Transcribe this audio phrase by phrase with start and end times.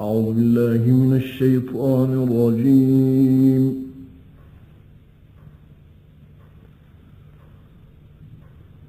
[0.00, 3.64] أعوذ بالله من الشيطان الرجيم.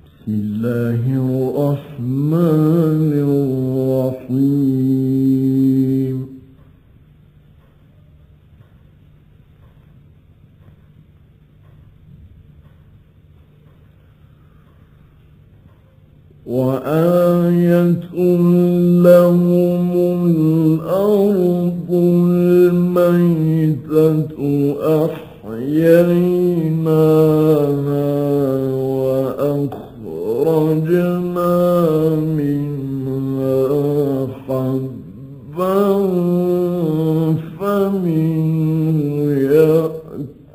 [0.06, 3.12] بسم الله الرحمن
[4.26, 4.65] الرحيم.
[16.45, 18.05] وآية
[19.08, 19.34] لهم
[30.55, 31.55] وأخرجنا
[32.39, 35.80] منها حبا
[37.59, 38.99] فمنه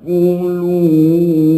[0.07, 1.50] يأكلون.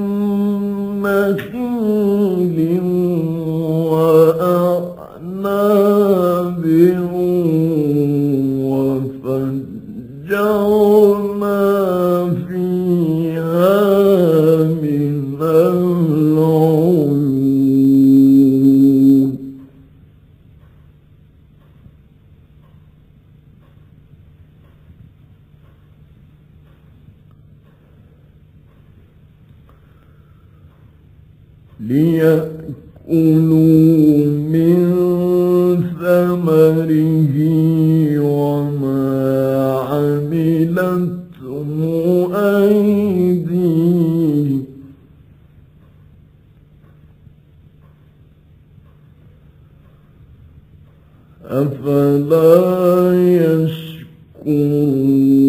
[1.04, 2.58] نخيل
[31.82, 33.52] ليأكلوا
[34.54, 34.78] من
[36.00, 37.36] ثمره
[38.20, 39.02] وما
[39.90, 41.12] عملته
[42.34, 43.92] أيديهم.
[51.52, 53.14] أفلا
[54.46, 55.41] يشكرون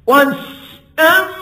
[0.07, 1.36] والشمس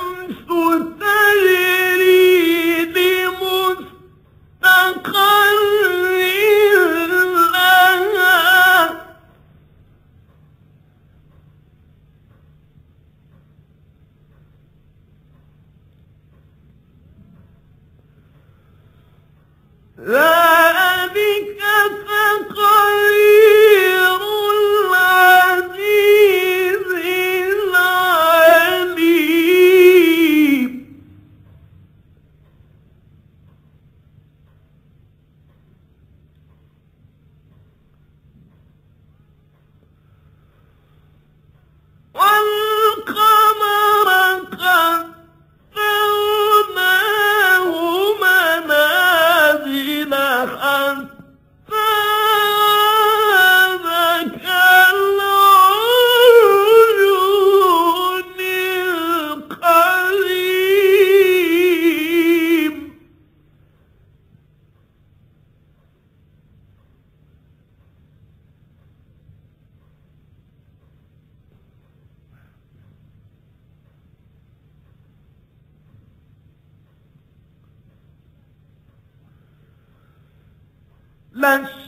[81.36, 81.85] لن.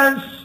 [0.00, 0.39] بس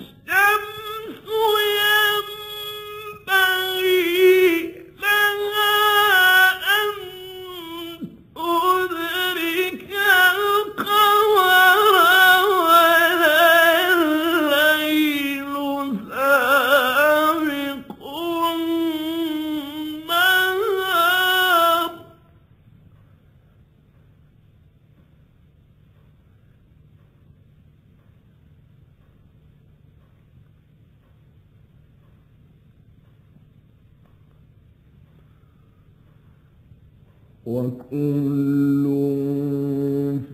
[37.45, 38.85] وكل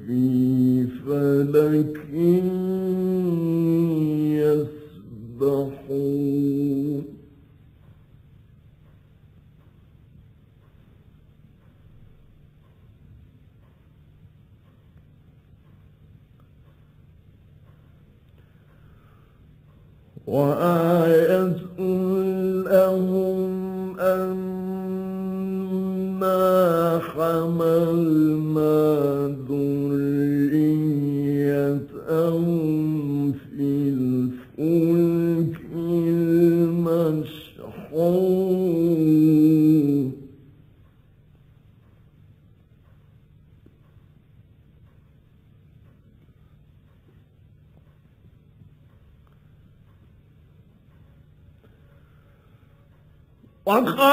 [0.08, 1.98] في فلك
[5.42, 6.32] يسبحون.
[20.28, 21.56] وآية
[22.64, 23.52] لهم
[26.24, 28.78] أنا حملنا
[29.50, 30.52] ذريتهم
[33.32, 35.62] في الفلك
[38.02, 39.22] المشحون
[53.66, 54.11] وخلقنا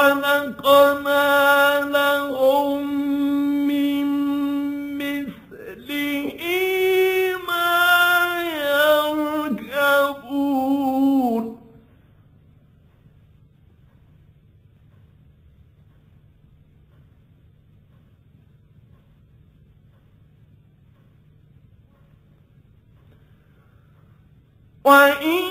[24.88, 25.47] وإن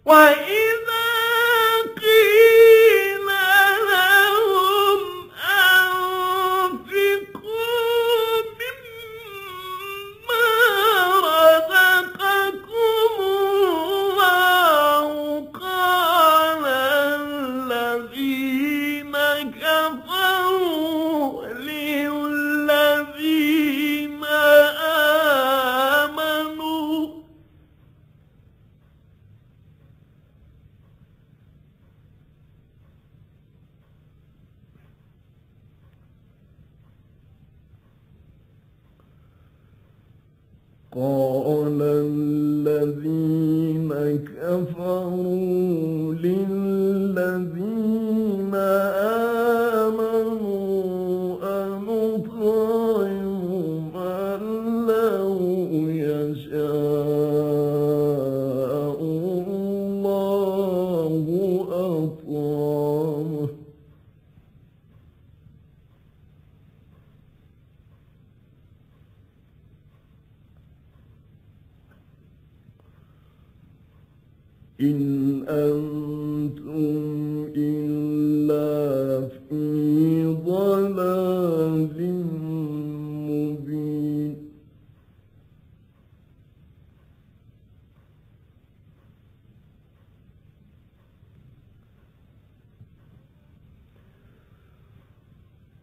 [0.07, 0.76] وإن
[40.91, 43.89] قال الذين
[44.25, 44.86] كفروا
[74.81, 76.97] إن أنتم
[77.55, 80.25] إلا في
[83.29, 84.37] مبين.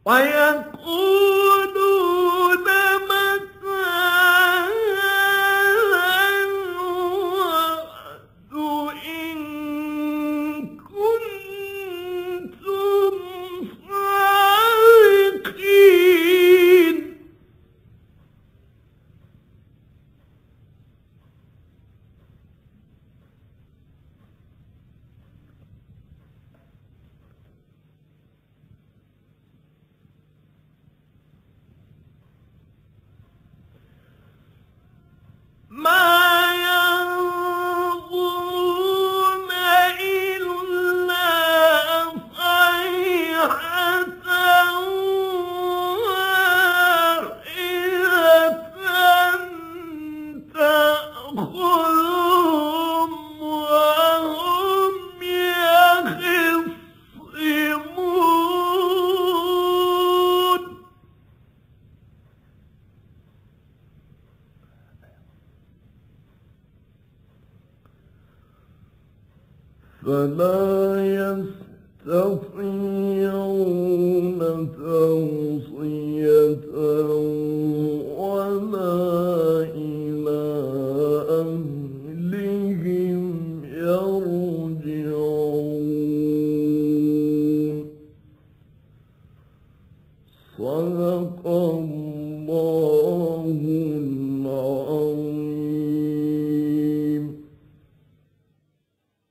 [0.07, 1.24] ويقول